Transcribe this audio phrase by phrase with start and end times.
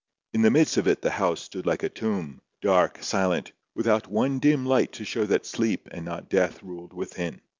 [0.33, 4.39] In the midst of it the house stood like a tomb, dark, silent, without one
[4.39, 7.39] dim light to show that sleep and not death ruled within.